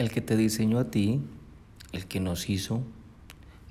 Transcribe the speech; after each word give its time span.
el 0.00 0.10
que 0.10 0.22
te 0.22 0.34
diseñó 0.34 0.78
a 0.78 0.90
ti, 0.90 1.20
el 1.92 2.06
que 2.06 2.20
nos 2.20 2.48
hizo, 2.48 2.80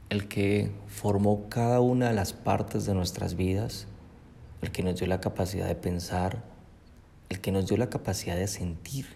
el 0.09 0.27
que 0.27 0.71
formó 0.85 1.49
cada 1.49 1.81
una 1.81 2.09
de 2.09 2.13
las 2.13 2.33
partes 2.33 2.85
de 2.85 2.93
nuestras 2.93 3.35
vidas, 3.35 3.87
el 4.61 4.71
que 4.71 4.83
nos 4.83 4.99
dio 4.99 5.07
la 5.07 5.21
capacidad 5.21 5.65
de 5.67 5.73
pensar, 5.73 6.43
el 7.29 7.41
que 7.41 7.51
nos 7.51 7.65
dio 7.65 7.77
la 7.77 7.89
capacidad 7.89 8.35
de 8.35 8.47
sentir, 8.47 9.07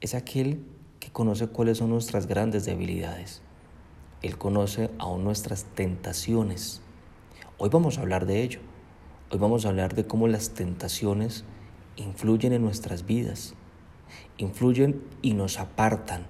es 0.00 0.14
aquel 0.14 0.64
que 0.98 1.10
conoce 1.10 1.48
cuáles 1.48 1.76
son 1.76 1.90
nuestras 1.90 2.26
grandes 2.26 2.64
debilidades. 2.64 3.42
Él 4.22 4.38
conoce 4.38 4.90
aún 4.98 5.24
nuestras 5.24 5.64
tentaciones. 5.74 6.80
Hoy 7.58 7.68
vamos 7.68 7.98
a 7.98 8.00
hablar 8.00 8.24
de 8.24 8.42
ello. 8.42 8.60
Hoy 9.30 9.38
vamos 9.38 9.66
a 9.66 9.68
hablar 9.68 9.94
de 9.94 10.06
cómo 10.06 10.26
las 10.26 10.54
tentaciones 10.54 11.44
influyen 11.96 12.54
en 12.54 12.62
nuestras 12.62 13.04
vidas 13.04 13.54
influyen 14.38 15.02
y 15.22 15.34
nos 15.34 15.58
apartan 15.58 16.26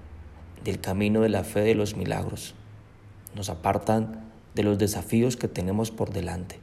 del 0.63 0.79
camino 0.79 1.21
de 1.21 1.29
la 1.29 1.43
fe 1.43 1.61
de 1.61 1.75
los 1.75 1.95
milagros, 1.95 2.55
nos 3.35 3.49
apartan 3.49 4.25
de 4.55 4.63
los 4.63 4.77
desafíos 4.77 5.37
que 5.37 5.47
tenemos 5.47 5.91
por 5.91 6.11
delante. 6.11 6.59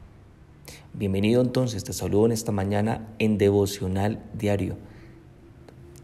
Bienvenido 0.95 1.43
entonces, 1.43 1.85
te 1.85 1.93
saludo 1.93 2.27
en 2.27 2.33
esta 2.33 2.53
mañana 2.53 3.09
en 3.19 3.39
devocional 3.39 4.23
diario. 4.35 4.77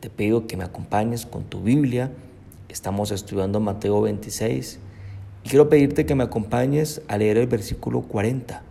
Te 0.00 0.10
pido 0.10 0.46
que 0.46 0.56
me 0.56 0.64
acompañes 0.64 1.26
con 1.26 1.44
tu 1.44 1.60
Biblia. 1.60 2.12
Estamos 2.68 3.10
estudiando 3.10 3.60
Mateo 3.60 4.00
26 4.02 4.78
y 5.44 5.48
quiero 5.48 5.68
pedirte 5.68 6.06
que 6.06 6.14
me 6.14 6.24
acompañes 6.24 7.02
a 7.08 7.18
leer 7.18 7.38
el 7.38 7.46
versículo 7.46 8.02
40. 8.02 8.62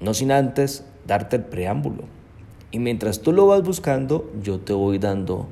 No 0.00 0.14
sin 0.14 0.32
antes 0.32 0.84
darte 1.06 1.36
el 1.36 1.44
preámbulo. 1.44 2.04
Y 2.74 2.80
mientras 2.80 3.20
tú 3.20 3.32
lo 3.32 3.46
vas 3.46 3.62
buscando, 3.62 4.28
yo 4.42 4.58
te 4.58 4.72
voy 4.72 4.98
dando 4.98 5.46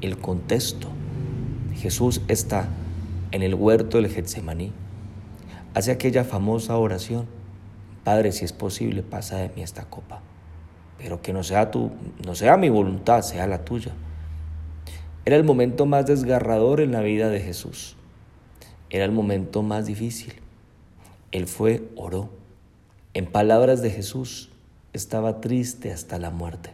el 0.00 0.18
contexto. 0.18 0.88
Jesús 1.76 2.20
está 2.26 2.68
en 3.30 3.44
el 3.44 3.54
huerto 3.54 3.98
del 3.98 4.10
Getsemaní. 4.10 4.72
Hace 5.74 5.92
aquella 5.92 6.24
famosa 6.24 6.76
oración. 6.78 7.26
Padre, 8.02 8.32
si 8.32 8.44
es 8.44 8.52
posible, 8.52 9.04
pasa 9.04 9.36
de 9.36 9.50
mí 9.50 9.62
esta 9.62 9.84
copa. 9.84 10.20
Pero 10.98 11.22
que 11.22 11.32
no 11.32 11.44
sea, 11.44 11.70
tu, 11.70 11.92
no 12.26 12.34
sea 12.34 12.56
mi 12.56 12.70
voluntad, 12.70 13.22
sea 13.22 13.46
la 13.46 13.64
tuya. 13.64 13.92
Era 15.26 15.36
el 15.36 15.44
momento 15.44 15.86
más 15.86 16.06
desgarrador 16.06 16.80
en 16.80 16.90
la 16.90 17.02
vida 17.02 17.28
de 17.28 17.38
Jesús. 17.38 17.94
Era 18.90 19.04
el 19.04 19.12
momento 19.12 19.62
más 19.62 19.86
difícil. 19.86 20.32
Él 21.30 21.46
fue, 21.46 21.88
oró. 21.94 22.30
En 23.14 23.26
palabras 23.26 23.80
de 23.80 23.90
Jesús, 23.90 24.50
estaba 24.92 25.40
triste 25.40 25.92
hasta 25.92 26.18
la 26.18 26.30
muerte. 26.30 26.70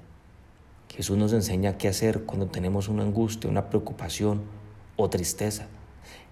Jesús 0.95 1.17
nos 1.17 1.33
enseña 1.33 1.79
qué 1.79 1.89
hacer 1.89 2.25
cuando 2.25 2.47
tenemos 2.47 2.89
una 2.89 3.03
angustia, 3.03 3.49
una 3.49 3.71
preocupación 3.71 4.43
o 4.97 5.09
tristeza. 5.09 5.67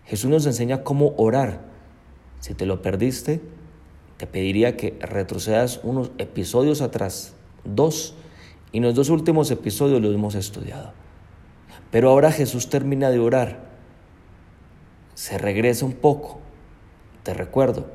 Jesús 0.05 0.31
nos 0.31 0.45
enseña 0.47 0.85
cómo 0.85 1.15
orar. 1.17 1.63
Si 2.41 2.55
te 2.55 2.67
lo 2.67 2.83
perdiste, 2.83 3.41
te 4.19 4.27
pediría 4.27 4.77
que 4.77 4.99
retrocedas 5.01 5.81
unos 5.83 6.11
episodios 6.19 6.83
atrás, 6.83 7.35
dos, 7.65 8.15
y 8.73 8.81
los 8.81 8.95
dos 8.95 9.09
últimos 9.09 9.51
episodios 9.51 10.01
los 10.01 10.15
hemos 10.15 10.35
estudiado. 10.35 10.93
Pero 11.91 12.11
ahora 12.11 12.31
Jesús 12.31 12.69
termina 12.69 13.11
de 13.11 13.19
orar, 13.19 13.71
se 15.15 15.39
regresa 15.39 15.85
un 15.85 15.95
poco. 15.95 16.41
Te 17.23 17.35
recuerdo, 17.35 17.87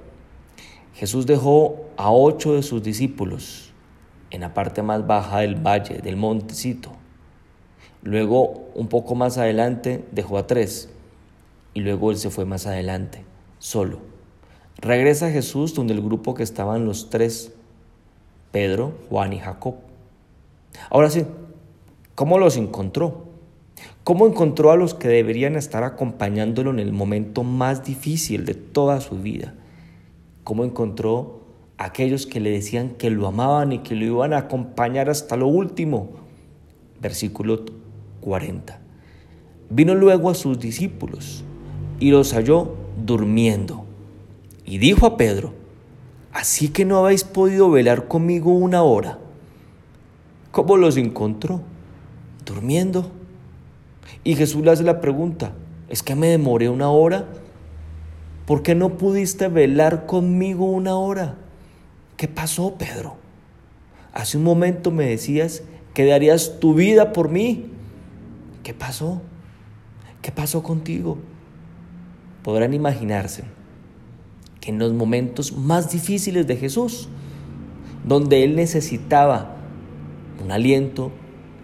Jesús 0.96 1.26
dejó 1.26 1.86
a 1.96 2.12
ocho 2.12 2.54
de 2.54 2.64
sus 2.64 2.84
discípulos 2.84 3.65
en 4.36 4.42
la 4.42 4.54
parte 4.54 4.82
más 4.82 5.08
baja 5.08 5.40
del 5.40 5.56
valle, 5.56 6.00
del 6.00 6.18
montecito. 6.18 6.92
Luego, 8.04 8.70
un 8.76 8.88
poco 8.88 9.16
más 9.16 9.38
adelante, 9.38 10.06
dejó 10.12 10.38
a 10.38 10.46
tres. 10.46 10.90
Y 11.74 11.80
luego 11.80 12.12
él 12.12 12.18
se 12.18 12.30
fue 12.30 12.46
más 12.46 12.68
adelante, 12.68 13.24
solo. 13.60 14.00
Regresa 14.78 15.32
Jesús 15.32 15.74
donde 15.74 15.94
el 15.94 16.02
grupo 16.02 16.36
que 16.36 16.44
estaban 16.44 16.86
los 16.86 17.10
tres, 17.10 17.54
Pedro, 18.52 18.94
Juan 19.10 19.34
y 19.34 19.40
Jacob. 19.40 19.76
Ahora 20.90 21.10
sí, 21.10 21.26
¿cómo 22.14 22.38
los 22.38 22.58
encontró? 22.58 23.26
¿Cómo 24.04 24.28
encontró 24.28 24.72
a 24.72 24.78
los 24.78 24.94
que 24.94 25.08
deberían 25.08 25.56
estar 25.56 25.84
acompañándolo 25.84 26.72
en 26.72 26.80
el 26.80 26.92
momento 26.92 27.44
más 27.44 27.84
difícil 27.84 28.46
de 28.46 28.54
toda 28.54 29.02
su 29.02 29.18
vida? 29.18 29.56
¿Cómo 30.44 30.64
encontró 30.64 31.45
aquellos 31.78 32.26
que 32.26 32.40
le 32.40 32.52
decían 32.52 32.92
que 32.92 33.10
lo 33.10 33.28
amaban 33.28 33.72
y 33.74 33.80
que 33.80 33.96
lo 33.96 34.06
iban 34.06 34.34
a 34.34 34.40
acompañar 34.40 35.10
hasta 35.10 35.36
lo 35.36 35.48
último. 35.48 36.10
Versículo 37.02 37.66
40. 38.22 38.80
Vino 39.70 39.96
luego 39.96 40.30
a 40.30 40.36
sus 40.36 40.60
discípulos 40.60 41.44
y 42.00 42.12
los 42.12 42.34
halló 42.34 42.76
durmiendo. 43.06 43.86
Y 44.66 44.78
dijo 44.78 45.06
a 45.06 45.18
Pedro, 45.18 45.54
¿así 46.32 46.70
que 46.70 46.86
no 46.86 46.98
habéis 46.98 47.24
podido 47.24 47.70
velar 47.70 48.08
conmigo 48.08 48.52
una 48.52 48.84
hora? 48.84 49.20
¿Cómo 50.52 50.78
los 50.78 50.98
encontró? 50.98 51.62
Durmiendo. 52.46 53.12
Y 54.24 54.36
Jesús 54.36 54.64
le 54.64 54.72
hace 54.72 54.84
la 54.84 55.02
pregunta, 55.02 55.54
¿es 55.90 56.02
que 56.02 56.16
me 56.16 56.28
demoré 56.28 56.70
una 56.70 56.90
hora? 56.90 57.28
¿Por 58.46 58.64
qué 58.64 58.76
no 58.76 58.98
pudiste 58.98 59.48
velar 59.48 60.06
conmigo 60.06 60.66
una 60.66 60.96
hora? 60.96 61.38
¿Qué 62.18 62.30
pasó, 62.30 62.76
Pedro? 62.78 63.18
Hace 64.14 64.38
un 64.38 64.44
momento 64.44 64.90
me 64.92 65.06
decías 65.06 65.64
que 65.94 66.06
darías 66.06 66.60
tu 66.62 66.74
vida 66.74 67.12
por 67.12 67.30
mí. 67.30 67.66
¿Qué 68.64 68.74
pasó? 68.74 69.22
¿Qué 70.22 70.32
pasó 70.32 70.64
contigo? 70.64 71.18
Podrán 72.42 72.74
imaginarse 72.74 73.44
que 74.62 74.72
en 74.72 74.80
los 74.80 74.94
momentos 74.94 75.58
más 75.58 75.92
difíciles 75.92 76.48
de 76.48 76.56
Jesús, 76.56 77.10
donde 78.06 78.44
Él 78.44 78.56
necesitaba 78.56 79.58
un 80.42 80.52
aliento, 80.52 81.12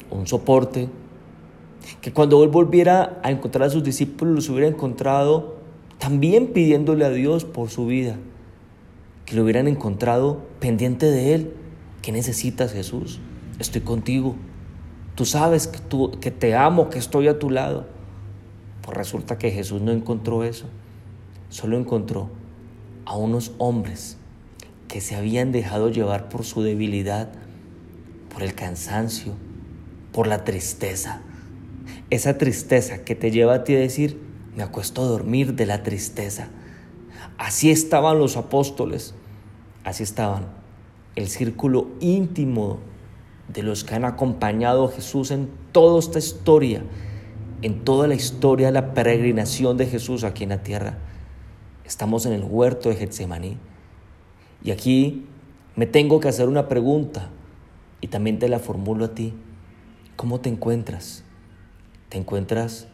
un 0.10 0.28
soporte, 0.28 0.90
que 2.02 2.12
cuando 2.12 2.44
Él 2.44 2.50
volviera 2.50 3.22
a 3.24 3.32
encontrar 3.32 3.70
a 3.70 3.72
sus 3.72 3.84
discípulos 3.84 4.36
los 4.36 4.50
hubiera 4.50 4.68
encontrado 4.68 5.62
también 5.98 6.48
pidiéndole 6.48 7.06
a 7.06 7.10
Dios 7.10 7.46
por 7.46 7.70
su 7.70 7.86
vida 7.86 8.18
que 9.32 9.38
lo 9.38 9.44
hubieran 9.44 9.70
encontrado 9.70 10.46
pendiente 10.60 11.06
de 11.06 11.34
Él. 11.34 11.54
¿Qué 12.02 12.12
necesitas, 12.12 12.74
Jesús? 12.74 13.22
Estoy 13.60 13.80
contigo. 13.80 14.36
Tú 15.16 15.24
sabes 15.24 15.68
que, 15.68 15.80
tú, 15.80 16.12
que 16.20 16.32
te 16.32 16.54
amo, 16.54 16.90
que 16.90 17.00
estoy 17.00 17.30
a 17.30 17.40
tu 17.40 17.50
lado. 17.50 17.88
Pues 18.82 18.98
resulta 18.98 19.38
que 19.38 19.50
Jesús 19.50 19.82
no 19.82 19.94
encontró 19.94 20.44
eso. 20.44 20.66
Solo 21.48 21.78
encontró 21.78 22.30
a 23.06 23.16
unos 23.16 23.54
hombres 23.58 24.18
que 24.90 25.00
se 25.00 25.16
habían 25.16 25.54
dejado 25.54 25.90
llevar 25.90 26.28
por 26.28 26.44
su 26.44 26.62
debilidad, 26.62 27.30
por 28.34 28.44
el 28.44 28.54
cansancio, 28.54 29.32
por 30.12 30.28
la 30.28 30.44
tristeza. 30.44 31.22
Esa 32.10 32.38
tristeza 32.38 33.06
que 33.06 33.16
te 33.16 33.32
lleva 33.32 33.54
a 33.54 33.64
ti 33.64 33.76
a 33.76 33.80
decir, 33.80 34.20
me 34.58 34.64
acuesto 34.64 35.02
a 35.02 35.06
dormir 35.06 35.54
de 35.54 35.68
la 35.68 35.84
tristeza. 35.84 36.50
Así 37.38 37.72
estaban 37.72 38.20
los 38.20 38.36
apóstoles. 38.36 39.16
Así 39.84 40.04
estaban 40.04 40.46
el 41.16 41.28
círculo 41.28 41.88
íntimo 42.00 42.80
de 43.48 43.64
los 43.64 43.84
que 43.84 43.96
han 43.96 44.06
acompañado 44.06 44.86
a 44.86 44.92
Jesús 44.92 45.32
en 45.32 45.50
toda 45.72 46.00
esta 46.00 46.20
historia, 46.20 46.84
en 47.62 47.84
toda 47.84 48.08
la 48.08 48.16
historia 48.16 48.68
de 48.68 48.74
la 48.74 48.94
peregrinación 48.94 49.78
de 49.78 49.88
Jesús 49.88 50.24
aquí 50.24 50.44
en 50.44 50.50
la 50.50 50.64
tierra. 50.64 50.98
Estamos 51.86 52.26
en 52.26 52.34
el 52.34 52.44
huerto 52.44 52.90
de 52.90 52.96
Getsemaní. 52.96 53.58
Y 54.64 54.72
aquí 54.72 55.26
me 55.76 55.86
tengo 55.86 56.20
que 56.20 56.28
hacer 56.28 56.48
una 56.48 56.68
pregunta 56.68 57.30
y 58.00 58.08
también 58.08 58.40
te 58.40 58.48
la 58.48 58.60
formulo 58.60 59.06
a 59.06 59.16
ti. 59.16 59.34
¿Cómo 60.16 60.40
te 60.40 60.50
encuentras? 60.50 61.24
¿Te 62.10 62.18
encuentras 62.18 62.88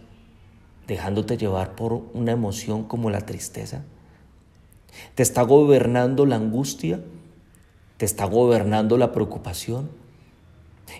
dejándote 0.87 1.37
llevar 1.37 1.75
por 1.75 1.93
una 2.13 2.31
emoción 2.31 2.83
como 2.83 3.09
la 3.09 3.25
tristeza? 3.25 3.83
¿Te 5.15 5.23
está 5.23 5.41
gobernando 5.43 6.25
la 6.25 6.35
angustia? 6.35 7.01
¿Te 7.97 8.05
está 8.05 8.25
gobernando 8.25 8.97
la 8.97 9.11
preocupación? 9.11 9.89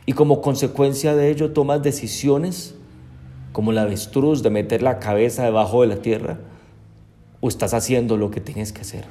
Y 0.05 0.13
como 0.13 0.41
consecuencia 0.41 1.15
de 1.15 1.29
ello 1.29 1.53
tomas 1.53 1.81
decisiones 1.81 2.75
como 3.51 3.71
la 3.71 3.83
avestruz 3.83 4.43
de 4.43 4.49
meter 4.49 4.81
la 4.81 4.99
cabeza 4.99 5.43
debajo 5.43 5.81
de 5.81 5.87
la 5.87 6.01
tierra 6.01 6.39
o 7.41 7.47
estás 7.47 7.73
haciendo 7.73 8.17
lo 8.17 8.31
que 8.31 8.41
tienes 8.41 8.71
que 8.71 8.81
hacer. 8.81 9.05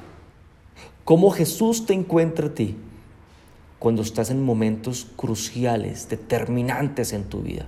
¿Cómo 1.03 1.31
Jesús 1.31 1.85
te 1.85 1.93
encuentra 1.93 2.47
a 2.47 2.53
ti 2.53 2.75
cuando 3.79 4.01
estás 4.01 4.29
en 4.29 4.43
momentos 4.43 5.07
cruciales, 5.15 6.09
determinantes 6.09 7.13
en 7.13 7.25
tu 7.25 7.41
vida? 7.41 7.65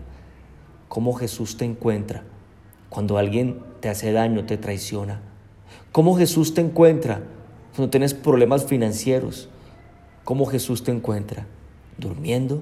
¿Cómo 0.88 1.14
Jesús 1.14 1.58
te 1.58 1.66
encuentra 1.66 2.24
cuando 2.90 3.18
alguien 3.18 3.60
te 3.80 3.90
hace 3.90 4.12
daño, 4.12 4.46
te 4.46 4.58
traiciona? 4.58 5.22
¿Cómo 5.92 6.16
Jesús 6.18 6.54
te 6.54 6.62
encuentra 6.62 7.22
cuando 7.76 7.90
tienes 7.90 8.14
problemas 8.14 8.66
financieros? 8.66 9.50
¿Cómo 10.24 10.46
Jesús 10.46 10.84
te 10.84 10.92
encuentra? 10.92 11.48
¿Durmiendo? 11.98 12.62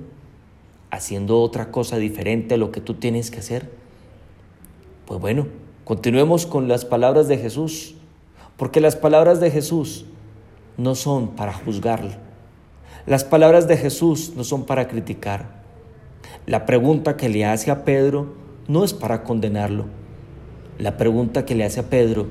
¿Haciendo 0.91 1.41
otra 1.41 1.71
cosa 1.71 1.97
diferente 1.97 2.55
a 2.55 2.57
lo 2.57 2.71
que 2.71 2.81
tú 2.81 2.93
tienes 2.93 3.29
que 3.29 3.39
hacer? 3.39 3.69
Pues 5.05 5.19
bueno, 5.19 5.47
continuemos 5.83 6.45
con 6.45 6.67
las 6.67 6.85
palabras 6.85 7.27
de 7.27 7.37
Jesús, 7.37 7.95
porque 8.55 8.81
las 8.81 8.95
palabras 8.95 9.39
de 9.39 9.51
Jesús 9.51 10.05
no 10.77 10.95
son 10.95 11.35
para 11.35 11.53
juzgarlo. 11.53 12.11
Las 13.05 13.23
palabras 13.23 13.67
de 13.67 13.77
Jesús 13.77 14.33
no 14.35 14.43
son 14.43 14.65
para 14.65 14.87
criticar. 14.87 15.63
La 16.45 16.65
pregunta 16.65 17.17
que 17.17 17.29
le 17.29 17.45
hace 17.45 17.71
a 17.71 17.83
Pedro 17.83 18.33
no 18.67 18.83
es 18.83 18.93
para 18.93 19.23
condenarlo. 19.23 19.85
La 20.77 20.97
pregunta 20.97 21.45
que 21.45 21.55
le 21.55 21.65
hace 21.65 21.79
a 21.79 21.89
Pedro 21.89 22.27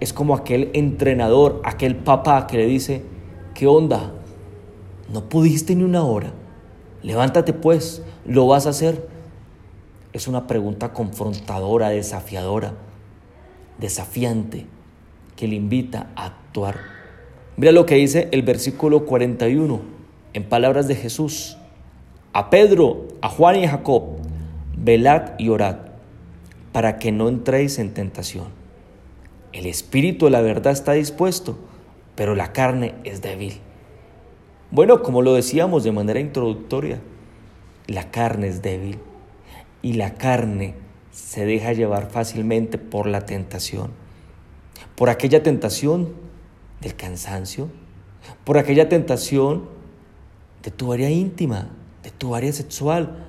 es 0.00 0.12
como 0.12 0.34
aquel 0.34 0.70
entrenador, 0.72 1.60
aquel 1.64 1.96
papá 1.96 2.46
que 2.46 2.56
le 2.56 2.66
dice, 2.66 3.02
¿qué 3.54 3.66
onda? 3.66 4.14
No 5.12 5.28
pudiste 5.28 5.74
ni 5.76 5.84
una 5.84 6.04
hora. 6.04 6.32
Levántate 7.02 7.52
pues, 7.52 8.02
lo 8.24 8.46
vas 8.46 8.66
a 8.66 8.70
hacer. 8.70 9.08
Es 10.12 10.26
una 10.26 10.46
pregunta 10.46 10.92
confrontadora, 10.92 11.90
desafiadora, 11.90 12.74
desafiante, 13.78 14.66
que 15.36 15.46
le 15.46 15.56
invita 15.56 16.10
a 16.16 16.26
actuar. 16.26 16.80
Mira 17.56 17.72
lo 17.72 17.86
que 17.86 17.96
dice 17.96 18.28
el 18.32 18.42
versículo 18.42 19.04
41 19.04 19.80
en 20.32 20.44
palabras 20.48 20.88
de 20.88 20.96
Jesús. 20.96 21.58
A 22.32 22.48
Pedro, 22.48 23.08
a 23.20 23.28
Juan 23.28 23.56
y 23.56 23.64
a 23.64 23.70
Jacob, 23.70 24.04
velad 24.76 25.32
y 25.38 25.48
orad 25.48 25.76
para 26.72 26.98
que 26.98 27.12
no 27.12 27.28
entréis 27.28 27.78
en 27.78 27.92
tentación. 27.92 28.59
El 29.52 29.66
espíritu 29.66 30.26
de 30.26 30.30
la 30.30 30.40
verdad 30.42 30.72
está 30.72 30.92
dispuesto, 30.92 31.58
pero 32.14 32.34
la 32.34 32.52
carne 32.52 32.94
es 33.04 33.20
débil. 33.20 33.60
Bueno, 34.70 35.02
como 35.02 35.22
lo 35.22 35.34
decíamos 35.34 35.82
de 35.82 35.90
manera 35.90 36.20
introductoria, 36.20 37.00
la 37.88 38.10
carne 38.12 38.46
es 38.46 38.62
débil 38.62 38.98
y 39.82 39.94
la 39.94 40.14
carne 40.14 40.74
se 41.10 41.44
deja 41.44 41.72
llevar 41.72 42.10
fácilmente 42.10 42.78
por 42.78 43.06
la 43.06 43.26
tentación, 43.26 43.90
por 44.94 45.10
aquella 45.10 45.42
tentación 45.42 46.14
del 46.80 46.94
cansancio, 46.94 47.68
por 48.44 48.58
aquella 48.58 48.88
tentación 48.88 49.68
de 50.62 50.70
tu 50.70 50.92
área 50.92 51.10
íntima, 51.10 51.70
de 52.04 52.10
tu 52.10 52.34
área 52.34 52.52
sexual, 52.52 53.26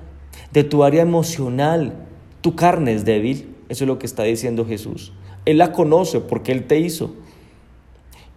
de 0.52 0.64
tu 0.64 0.84
área 0.84 1.02
emocional. 1.02 2.06
Tu 2.40 2.54
carne 2.54 2.94
es 2.94 3.04
débil, 3.04 3.56
eso 3.68 3.84
es 3.84 3.88
lo 3.88 3.98
que 3.98 4.06
está 4.06 4.22
diciendo 4.22 4.64
Jesús. 4.64 5.12
Él 5.44 5.58
la 5.58 5.72
conoce 5.72 6.20
porque 6.20 6.52
Él 6.52 6.66
te 6.66 6.78
hizo. 6.78 7.14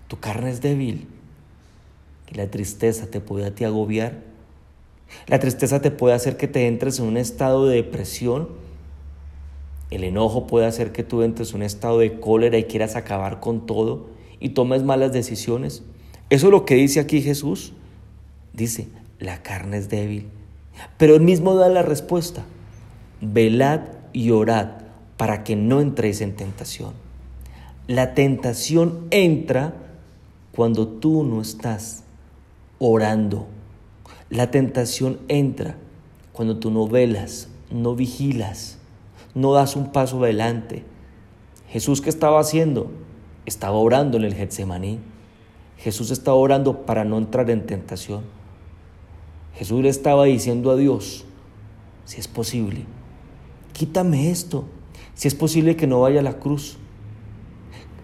Tu 0.08 0.20
carne 0.20 0.50
es 0.50 0.62
débil. 0.62 1.08
Y 2.32 2.36
la 2.36 2.50
tristeza 2.50 3.08
te 3.08 3.22
puede 3.22 3.52
ti 3.52 3.64
agobiar. 3.64 4.22
La 5.28 5.40
tristeza 5.40 5.82
te 5.82 5.92
puede 5.92 6.16
hacer 6.16 6.38
que 6.38 6.48
te 6.48 6.68
entres 6.68 7.00
en 7.00 7.06
un 7.06 7.18
estado 7.18 7.68
de 7.68 7.76
depresión. 7.76 8.50
El 9.92 10.04
enojo 10.04 10.48
puede 10.48 10.66
hacer 10.66 10.92
que 10.92 11.04
tú 11.04 11.22
entres 11.22 11.52
en 11.52 11.58
un 11.58 11.62
estado 11.64 12.00
de 12.00 12.20
cólera 12.20 12.58
y 12.58 12.64
quieras 12.64 12.96
acabar 12.96 13.40
con 13.40 13.66
todo 13.68 14.08
y 14.40 14.50
tomes 14.50 14.84
malas 14.84 15.14
decisiones. 15.14 15.84
Eso 16.32 16.48
es 16.48 16.52
lo 16.52 16.66
que 16.66 16.76
dice 16.76 17.00
aquí 17.00 17.22
Jesús. 17.22 17.74
Dice, 18.54 18.88
la 19.20 19.44
carne 19.44 19.78
es 19.78 19.90
débil. 19.90 20.28
Pero 20.98 21.16
él 21.16 21.22
mismo 21.22 21.56
da 21.56 21.70
la 21.70 21.84
respuesta. 21.84 22.44
Velad 23.22 23.82
y 24.12 24.32
orad 24.32 24.85
para 25.18 25.44
que 25.44 25.56
no 25.56 25.82
entréis 25.82 26.22
en 26.22 26.36
tentación. 26.36 26.94
La 27.88 28.14
tentación 28.14 29.08
entra 29.12 29.74
cuando 30.52 30.88
tú 30.88 31.24
no 31.24 31.42
estás 31.42 32.04
orando. 32.80 33.48
La 34.30 34.52
tentación 34.52 35.20
entra 35.28 35.78
cuando 36.34 36.58
tú 36.58 36.72
no 36.72 36.88
velas, 36.88 37.48
no 37.70 37.96
vigilas, 37.96 38.78
no 39.34 39.54
das 39.54 39.76
un 39.76 39.92
paso 39.92 40.24
adelante. 40.24 40.84
Jesús, 41.70 42.02
¿qué 42.02 42.10
estaba 42.10 42.40
haciendo? 42.40 42.92
Estaba 43.46 43.78
orando 43.78 44.18
en 44.18 44.24
el 44.24 44.34
Getsemaní. 44.34 45.00
Jesús 45.78 46.10
estaba 46.10 46.38
orando 46.38 46.86
para 46.86 47.04
no 47.06 47.18
entrar 47.18 47.50
en 47.50 47.66
tentación. 47.66 48.24
Jesús 49.56 49.82
le 49.82 49.90
estaba 49.90 50.26
diciendo 50.26 50.72
a 50.72 50.76
Dios, 50.76 51.26
si 52.06 52.20
es 52.20 52.28
posible, 52.28 52.86
quítame 53.74 54.30
esto, 54.30 54.66
si 55.16 55.28
es 55.28 55.36
posible 55.36 55.76
que 55.76 55.88
no 55.88 56.02
vaya 56.02 56.20
a 56.20 56.24
la 56.24 56.38
cruz. 56.40 56.78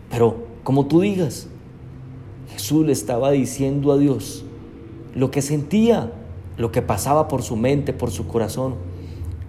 Pero 0.09 0.45
como 0.63 0.87
tú 0.87 1.01
digas, 1.01 1.47
Jesús 2.49 2.85
le 2.85 2.91
estaba 2.91 3.31
diciendo 3.31 3.91
a 3.91 3.97
Dios 3.97 4.43
lo 5.13 5.29
que 5.29 5.41
sentía, 5.41 6.11
lo 6.57 6.71
que 6.71 6.81
pasaba 6.81 7.27
por 7.27 7.43
su 7.43 7.55
mente, 7.55 7.93
por 7.93 8.11
su 8.11 8.27
corazón. 8.27 8.75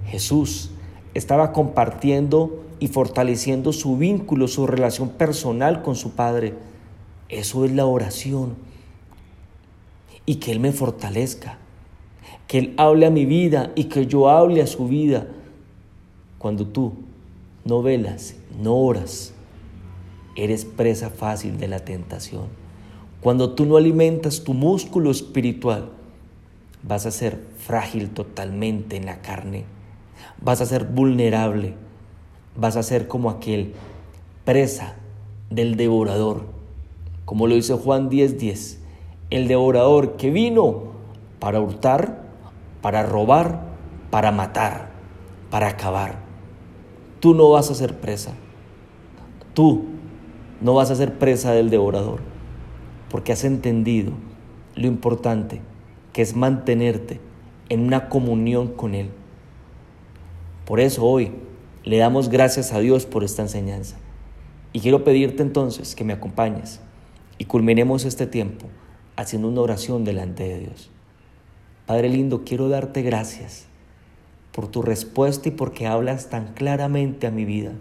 Jesús 0.07 0.71
estaba 1.15 1.53
compartiendo 1.53 2.65
y 2.81 2.89
fortaleciendo 2.89 3.73
su 3.73 3.97
vínculo, 3.97 4.49
su 4.49 4.67
relación 4.67 5.11
personal 5.11 5.83
con 5.83 5.95
su 5.95 6.13
Padre. 6.13 6.55
Eso 7.29 7.65
es 7.65 7.73
la 7.73 7.87
oración. 7.87 8.57
Y 10.27 10.37
que 10.37 10.53
Él 10.53 10.61
me 10.61 10.73
fortalezca, 10.73 11.59
que 12.47 12.59
Él 12.59 12.75
hable 12.77 13.07
a 13.07 13.11
mi 13.11 13.25
vida 13.25 13.73
y 13.75 13.85
que 13.85 14.07
yo 14.07 14.29
hable 14.29 14.63
a 14.63 14.67
su 14.67 14.89
vida. 14.89 15.29
Cuando 16.39 16.67
tú 16.67 16.93
no 17.65 17.83
velas, 17.83 18.35
no 18.61 18.77
oras, 18.77 19.35
eres 20.37 20.65
presa 20.65 21.11
fácil 21.11 21.59
de 21.59 21.69
la 21.69 21.81
tentación. 21.81 22.47
Cuando 23.21 23.53
tú 23.55 23.67
no 23.67 23.77
alimentas 23.77 24.45
tu 24.45 24.55
músculo 24.55 25.11
espiritual, 25.11 25.91
vas 26.83 27.07
a 27.07 27.11
ser 27.11 27.41
frágil 27.59 28.11
totalmente 28.11 28.97
en 28.97 29.07
la 29.07 29.21
carne, 29.23 29.65
vas 30.41 30.61
a 30.61 30.67
ser 30.67 30.85
vulnerable. 30.85 31.75
Vas 32.55 32.77
a 32.77 32.83
ser 32.83 33.09
como 33.09 33.31
aquel 33.31 33.73
presa 34.45 34.97
del 35.49 35.77
devorador, 35.77 36.45
como 37.25 37.47
lo 37.47 37.55
dice 37.55 37.75
Juan 37.75 38.11
10:10, 38.11 38.79
el 39.31 39.49
devorador 39.49 40.17
que 40.17 40.31
vino 40.31 40.93
para 41.39 41.61
hurtar, 41.61 42.27
para 42.83 43.05
robar, 43.05 43.63
para 44.11 44.33
matar, 44.33 44.91
para 45.51 45.69
acabar. 45.69 46.19
Tú 47.23 47.35
no 47.35 47.51
vas 47.51 47.71
a 47.71 47.77
ser 47.77 48.01
presa, 48.01 48.33
tú 49.55 49.85
no 50.61 50.75
vas 50.75 50.91
a 50.91 50.97
ser 50.97 51.21
presa 51.21 51.53
del 51.53 51.71
devorador, 51.71 52.19
porque 53.09 53.31
has 53.31 53.45
entendido 53.45 54.11
lo 54.75 54.89
importante 54.89 55.61
que 56.13 56.21
es 56.21 56.35
mantenerte 56.35 57.21
en 57.69 57.79
una 57.79 58.09
comunión 58.09 58.73
con 58.73 58.97
Él. 58.97 59.11
Por 60.65 60.81
eso 60.81 61.05
hoy 61.05 61.31
le 61.85 61.97
damos 61.99 62.29
gracias 62.29 62.73
a 62.73 62.81
Dios 62.81 63.07
por 63.07 63.23
esta 63.23 63.43
enseñanza. 63.43 63.99
Y 64.73 64.81
quiero 64.81 65.05
pedirte 65.05 65.45
entonces 65.45 65.95
que 65.95 66.03
me 66.03 66.15
acompañes 66.15 66.81
y 67.39 67.45
culminemos 67.45 68.05
este 68.05 68.27
tiempo 68.27 68.67
haciendo 69.15 69.47
una 69.47 69.61
oración 69.61 70.03
delante 70.03 70.43
de 70.43 70.59
Dios. 70.59 70.91
Padre 71.87 72.09
lindo, 72.09 72.43
quiero 72.45 72.69
darte 72.69 73.03
gracias 73.03 73.69
por 74.53 74.69
tu 74.69 74.83
respuesta 74.83 75.49
y 75.49 75.53
porque 75.53 75.87
hablas 75.87 76.31
tan 76.31 76.55
claramente 76.55 77.27
a 77.27 77.31
mi 77.31 77.45
vida. 77.45 77.73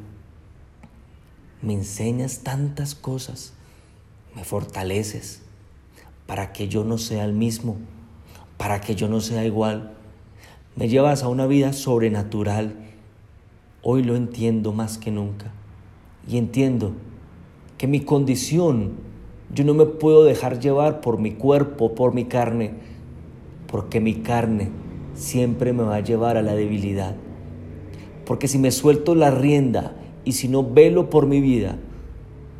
Me 1.62 1.74
enseñas 1.74 2.40
tantas 2.40 2.96
cosas, 2.96 3.54
me 4.36 4.44
fortaleces 4.44 5.42
para 6.26 6.54
que 6.54 6.68
yo 6.68 6.84
no 6.84 6.98
sea 6.98 7.26
el 7.26 7.34
mismo, 7.34 7.78
para 8.58 8.82
que 8.82 8.96
yo 8.96 9.08
no 9.08 9.22
sea 9.22 9.46
igual. 9.46 9.94
Me 10.76 10.88
llevas 10.88 11.24
a 11.24 11.28
una 11.28 11.46
vida 11.46 11.74
sobrenatural 11.74 12.92
Hoy 13.84 14.04
lo 14.04 14.16
entiendo 14.16 14.74
más 14.74 15.00
que 15.00 15.10
nunca 15.10 15.52
y 16.28 16.38
entiendo 16.38 16.94
que 17.80 17.88
mi 17.88 18.02
condición, 18.02 18.92
yo 19.52 19.64
no 19.64 19.74
me 19.74 19.88
puedo 19.88 20.24
dejar 20.24 20.60
llevar 20.60 21.02
por 21.02 21.18
mi 21.18 21.32
cuerpo, 21.32 21.96
por 21.96 22.14
mi 22.14 22.26
carne, 22.26 22.76
porque 23.66 24.00
mi 24.00 24.22
carne 24.22 24.70
siempre 25.22 25.72
me 25.72 25.84
va 25.84 25.98
a 25.98 26.04
llevar 26.04 26.38
a 26.38 26.42
la 26.42 26.56
debilidad. 26.56 27.16
Porque 28.26 28.48
si 28.48 28.58
me 28.58 28.72
suelto 28.72 29.16
la 29.16 29.32
rienda 29.32 29.96
y 30.26 30.34
si 30.34 30.48
no 30.48 30.64
velo 30.64 31.10
por 31.10 31.28
mi 31.28 31.42
vida, 31.42 31.78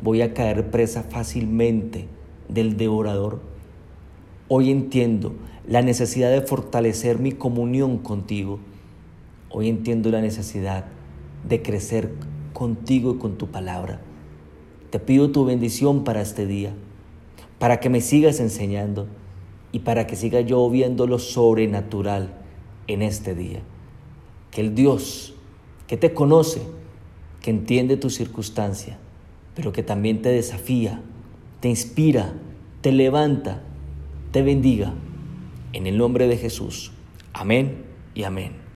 voy 0.02 0.22
a 0.22 0.32
caer 0.32 0.70
presa 0.70 1.02
fácilmente 1.02 2.06
del 2.48 2.76
devorador. 2.76 3.40
Hoy 4.48 4.70
entiendo 4.70 5.34
la 5.66 5.82
necesidad 5.82 6.30
de 6.30 6.42
fortalecer 6.42 7.18
mi 7.18 7.32
comunión 7.32 7.98
contigo. 7.98 8.58
Hoy 9.50 9.68
entiendo 9.68 10.10
la 10.10 10.20
necesidad 10.20 10.86
de 11.48 11.62
crecer 11.62 12.14
contigo 12.52 13.14
y 13.14 13.18
con 13.18 13.38
tu 13.38 13.48
palabra. 13.48 14.00
Te 14.90 14.98
pido 14.98 15.30
tu 15.30 15.44
bendición 15.44 16.04
para 16.04 16.20
este 16.20 16.46
día, 16.46 16.74
para 17.58 17.80
que 17.80 17.88
me 17.88 18.00
sigas 18.00 18.40
enseñando 18.40 19.06
y 19.72 19.80
para 19.80 20.06
que 20.06 20.16
siga 20.16 20.40
yo 20.42 20.68
viendo 20.68 21.06
lo 21.06 21.18
sobrenatural 21.18 22.41
en 22.86 23.02
este 23.02 23.34
día. 23.34 23.60
Que 24.50 24.60
el 24.60 24.74
Dios 24.74 25.34
que 25.86 25.96
te 25.96 26.14
conoce, 26.14 26.62
que 27.40 27.50
entiende 27.50 27.96
tu 27.96 28.08
circunstancia, 28.08 28.98
pero 29.54 29.72
que 29.72 29.82
también 29.82 30.22
te 30.22 30.30
desafía, 30.30 31.02
te 31.60 31.68
inspira, 31.68 32.32
te 32.80 32.92
levanta, 32.92 33.62
te 34.30 34.42
bendiga. 34.42 34.94
En 35.72 35.86
el 35.86 35.98
nombre 35.98 36.28
de 36.28 36.36
Jesús. 36.36 36.92
Amén 37.32 37.84
y 38.14 38.24
amén. 38.24 38.61